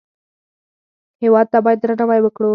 [1.21, 2.49] هېواد ته باید درناوی وکړو